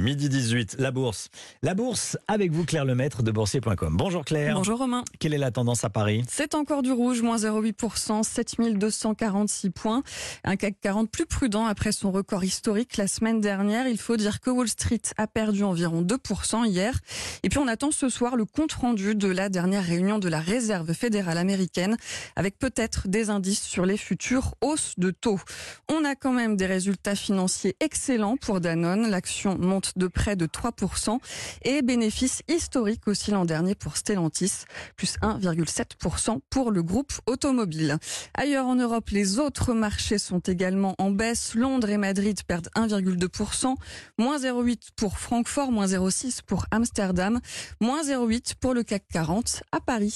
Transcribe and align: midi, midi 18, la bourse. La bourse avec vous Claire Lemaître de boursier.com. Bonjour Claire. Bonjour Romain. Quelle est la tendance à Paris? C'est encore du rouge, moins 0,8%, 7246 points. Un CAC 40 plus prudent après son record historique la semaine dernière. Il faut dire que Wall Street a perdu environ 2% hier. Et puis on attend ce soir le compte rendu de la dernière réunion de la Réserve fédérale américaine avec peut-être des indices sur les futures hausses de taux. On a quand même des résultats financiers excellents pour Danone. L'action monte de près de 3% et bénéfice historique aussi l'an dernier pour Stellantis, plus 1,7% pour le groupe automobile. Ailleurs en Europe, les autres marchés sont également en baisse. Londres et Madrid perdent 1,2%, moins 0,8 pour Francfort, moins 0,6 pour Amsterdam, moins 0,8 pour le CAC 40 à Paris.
midi, 0.00 0.24
midi 0.24 0.28
18, 0.28 0.76
la 0.78 0.90
bourse. 0.90 1.28
La 1.62 1.74
bourse 1.74 2.16
avec 2.28 2.52
vous 2.52 2.64
Claire 2.64 2.84
Lemaître 2.84 3.22
de 3.22 3.30
boursier.com. 3.30 3.96
Bonjour 3.96 4.24
Claire. 4.24 4.54
Bonjour 4.54 4.78
Romain. 4.78 5.04
Quelle 5.18 5.34
est 5.34 5.38
la 5.38 5.50
tendance 5.50 5.84
à 5.84 5.90
Paris? 5.90 6.24
C'est 6.28 6.54
encore 6.54 6.82
du 6.82 6.92
rouge, 6.92 7.22
moins 7.22 7.36
0,8%, 7.36 8.22
7246 8.22 9.70
points. 9.70 10.02
Un 10.44 10.56
CAC 10.56 10.76
40 10.80 11.10
plus 11.10 11.26
prudent 11.26 11.66
après 11.66 11.92
son 11.92 12.10
record 12.10 12.44
historique 12.44 12.96
la 12.96 13.06
semaine 13.06 13.40
dernière. 13.40 13.86
Il 13.86 13.98
faut 13.98 14.16
dire 14.16 14.40
que 14.40 14.50
Wall 14.50 14.68
Street 14.68 15.02
a 15.16 15.26
perdu 15.26 15.62
environ 15.62 16.02
2% 16.02 16.66
hier. 16.66 16.98
Et 17.42 17.48
puis 17.48 17.58
on 17.58 17.68
attend 17.68 17.90
ce 17.90 18.08
soir 18.08 18.36
le 18.36 18.44
compte 18.44 18.72
rendu 18.72 19.14
de 19.14 19.28
la 19.28 19.48
dernière 19.48 19.84
réunion 19.84 20.18
de 20.18 20.28
la 20.28 20.40
Réserve 20.40 20.92
fédérale 20.92 21.38
américaine 21.38 21.96
avec 22.36 22.58
peut-être 22.58 23.08
des 23.08 23.30
indices 23.30 23.62
sur 23.62 23.86
les 23.86 23.96
futures 23.96 24.54
hausses 24.60 24.94
de 24.98 25.10
taux. 25.10 25.40
On 25.88 26.04
a 26.04 26.14
quand 26.14 26.32
même 26.32 26.56
des 26.56 26.66
résultats 26.66 27.14
financiers 27.14 27.76
excellents 27.80 28.36
pour 28.36 28.60
Danone. 28.60 29.10
L'action 29.10 29.58
monte 29.58 29.89
de 29.96 30.06
près 30.06 30.36
de 30.36 30.46
3% 30.46 31.18
et 31.62 31.82
bénéfice 31.82 32.42
historique 32.48 33.06
aussi 33.06 33.30
l'an 33.30 33.44
dernier 33.44 33.74
pour 33.74 33.96
Stellantis, 33.96 34.64
plus 34.96 35.16
1,7% 35.22 36.40
pour 36.50 36.70
le 36.70 36.82
groupe 36.82 37.12
automobile. 37.26 37.98
Ailleurs 38.34 38.66
en 38.66 38.76
Europe, 38.76 39.10
les 39.10 39.38
autres 39.38 39.72
marchés 39.72 40.18
sont 40.18 40.40
également 40.40 40.94
en 40.98 41.10
baisse. 41.10 41.54
Londres 41.54 41.90
et 41.90 41.96
Madrid 41.96 42.38
perdent 42.46 42.70
1,2%, 42.76 43.74
moins 44.18 44.38
0,8 44.38 44.90
pour 44.96 45.18
Francfort, 45.18 45.72
moins 45.72 45.86
0,6 45.86 46.40
pour 46.46 46.66
Amsterdam, 46.70 47.40
moins 47.80 48.02
0,8 48.02 48.54
pour 48.60 48.74
le 48.74 48.82
CAC 48.82 49.04
40 49.12 49.62
à 49.72 49.80
Paris. 49.80 50.10